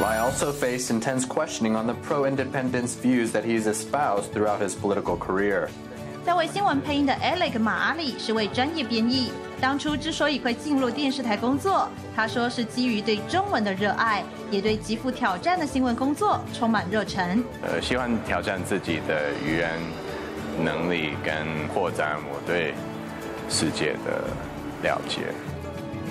[0.00, 5.16] Lai also faced intense questioning on the pro-independence views that he's espoused throughout his political
[5.16, 5.68] career.
[6.26, 9.30] 在为新闻配音的 Alec 马阿里是位专业编译。
[9.60, 17.44] 当初之所以会进入电视台工作，他说是基于对中文的热爱，也对极富挑战的新闻工作充满热忱。
[17.62, 19.78] 呃，希望挑战自己的语言
[20.60, 22.74] 能力，跟扩展我对
[23.48, 24.24] 世界的
[24.82, 25.32] 了解。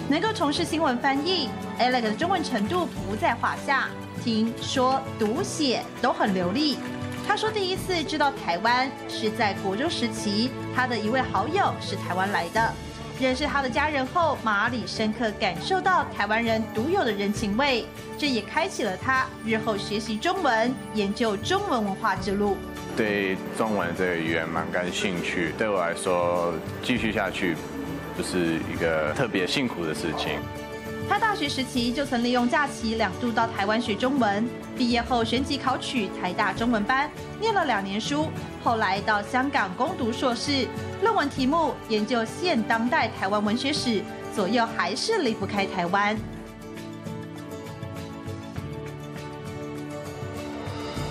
[0.10, 3.88] 能够从事新闻翻译，Alex 的中文程度不在话下，
[4.24, 6.78] 听说读写都很流利。
[7.26, 12.74] 他说：“第一次知道台湾是在国中时期，他的一位好友是台湾来的。
[13.20, 17.86] 认识他的家人后，马里深刻感受到台湾人独有的人情味，
[18.18, 22.58] 这也开启了他日后学习中文、研究中文文化之路。
[22.98, 26.54] 对中文这个语言蛮感兴趣，对我来说，
[26.84, 27.56] 继续下去
[28.16, 30.40] 不是一个特别辛苦的事情。”
[31.10, 34.48] 他大学时期就曾利用假期两度到台湾学中文，
[34.78, 37.12] 毕业后旋即考取台大中文班，
[37.42, 38.30] 念了两年书，
[38.64, 40.66] 后来到香港攻读硕士，
[41.02, 44.02] 论文题目研究现当代台湾文学史，
[44.34, 46.18] 左右还是离不开台湾。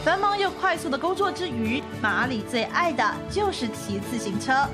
[0.03, 4.67] 繁忙又快速的工作之余，马阿里最爱的就是骑自行车。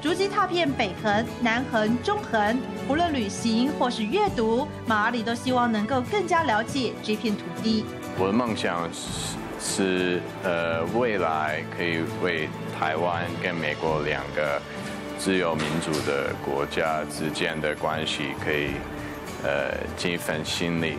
[0.00, 2.58] 足迹踏遍北横、南横、中横，
[2.88, 7.84] 无论旅行或是阅读，马阿里都希望能够更加了解这片土地。
[8.18, 9.26] 我的梦想是，
[9.58, 14.60] 是呃，未来可以为台湾跟美国两个
[15.18, 18.72] 自由民主的国家之间的关系，可以
[19.42, 20.98] 呃尽一份心力。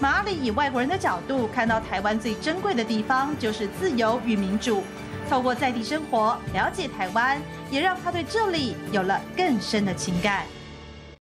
[0.00, 4.82] 马阿里以外国人的角度看到台湾最珍贵的地方，就是自由与民主。
[5.28, 10.44] 透过在地生活，了解台湾，也让他对这里有了更深的情感。